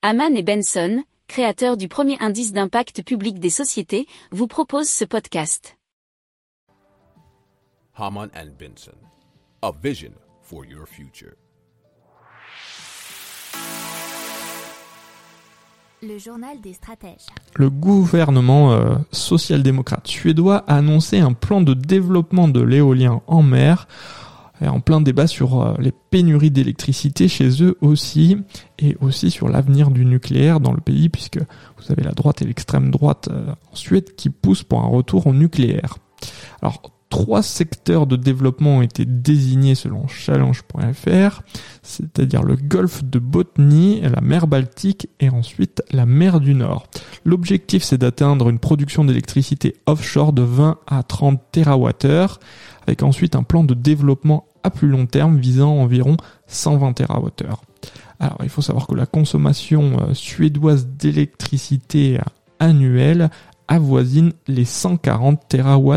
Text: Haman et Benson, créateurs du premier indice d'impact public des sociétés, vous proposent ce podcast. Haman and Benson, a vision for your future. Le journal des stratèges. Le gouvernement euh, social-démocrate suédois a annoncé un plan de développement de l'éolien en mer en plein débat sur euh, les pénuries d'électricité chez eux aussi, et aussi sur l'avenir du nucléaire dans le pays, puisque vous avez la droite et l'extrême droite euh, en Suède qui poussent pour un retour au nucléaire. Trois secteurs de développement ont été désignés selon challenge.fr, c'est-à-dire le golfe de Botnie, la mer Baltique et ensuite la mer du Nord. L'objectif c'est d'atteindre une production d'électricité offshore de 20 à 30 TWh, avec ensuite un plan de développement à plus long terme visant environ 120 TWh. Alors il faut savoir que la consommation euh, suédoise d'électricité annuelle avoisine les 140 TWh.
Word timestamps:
Haman 0.00 0.36
et 0.36 0.44
Benson, 0.44 1.02
créateurs 1.26 1.76
du 1.76 1.88
premier 1.88 2.16
indice 2.20 2.52
d'impact 2.52 3.02
public 3.02 3.40
des 3.40 3.50
sociétés, 3.50 4.06
vous 4.30 4.46
proposent 4.46 4.88
ce 4.88 5.04
podcast. 5.04 5.76
Haman 7.96 8.30
and 8.32 8.52
Benson, 8.56 8.94
a 9.60 9.72
vision 9.82 10.12
for 10.40 10.64
your 10.64 10.86
future. 10.86 11.32
Le 16.00 16.16
journal 16.16 16.60
des 16.60 16.74
stratèges. 16.74 17.26
Le 17.56 17.68
gouvernement 17.68 18.70
euh, 18.70 18.94
social-démocrate 19.10 20.06
suédois 20.06 20.58
a 20.68 20.76
annoncé 20.76 21.18
un 21.18 21.32
plan 21.32 21.60
de 21.60 21.74
développement 21.74 22.46
de 22.46 22.60
l'éolien 22.60 23.20
en 23.26 23.42
mer 23.42 23.88
en 24.66 24.80
plein 24.80 25.00
débat 25.00 25.26
sur 25.26 25.60
euh, 25.60 25.74
les 25.78 25.92
pénuries 25.92 26.50
d'électricité 26.50 27.28
chez 27.28 27.62
eux 27.62 27.76
aussi, 27.80 28.36
et 28.78 28.96
aussi 29.00 29.30
sur 29.30 29.48
l'avenir 29.48 29.90
du 29.90 30.04
nucléaire 30.04 30.60
dans 30.60 30.72
le 30.72 30.80
pays, 30.80 31.08
puisque 31.08 31.38
vous 31.38 31.92
avez 31.92 32.02
la 32.02 32.12
droite 32.12 32.42
et 32.42 32.44
l'extrême 32.44 32.90
droite 32.90 33.28
euh, 33.30 33.52
en 33.72 33.76
Suède 33.76 34.14
qui 34.16 34.30
poussent 34.30 34.64
pour 34.64 34.80
un 34.80 34.88
retour 34.88 35.26
au 35.26 35.32
nucléaire. 35.32 35.98
Trois 37.08 37.42
secteurs 37.42 38.06
de 38.06 38.16
développement 38.16 38.78
ont 38.78 38.82
été 38.82 39.04
désignés 39.04 39.74
selon 39.74 40.06
challenge.fr, 40.08 41.42
c'est-à-dire 41.82 42.42
le 42.42 42.56
golfe 42.56 43.04
de 43.04 43.18
Botnie, 43.18 44.00
la 44.02 44.20
mer 44.20 44.46
Baltique 44.46 45.08
et 45.20 45.30
ensuite 45.30 45.82
la 45.90 46.06
mer 46.06 46.40
du 46.40 46.54
Nord. 46.54 46.86
L'objectif 47.24 47.82
c'est 47.82 47.98
d'atteindre 47.98 48.48
une 48.48 48.58
production 48.58 49.04
d'électricité 49.04 49.76
offshore 49.86 50.32
de 50.32 50.42
20 50.42 50.78
à 50.86 51.02
30 51.02 51.40
TWh, 51.52 52.38
avec 52.86 53.02
ensuite 53.02 53.36
un 53.36 53.42
plan 53.42 53.64
de 53.64 53.74
développement 53.74 54.46
à 54.62 54.70
plus 54.70 54.88
long 54.88 55.06
terme 55.06 55.38
visant 55.38 55.76
environ 55.76 56.16
120 56.46 56.92
TWh. 56.94 57.54
Alors 58.20 58.38
il 58.42 58.48
faut 58.48 58.62
savoir 58.62 58.86
que 58.86 58.94
la 58.94 59.06
consommation 59.06 59.96
euh, 60.00 60.14
suédoise 60.14 60.86
d'électricité 60.86 62.18
annuelle 62.58 63.30
avoisine 63.68 64.32
les 64.46 64.64
140 64.64 65.40
TWh. 65.48 65.96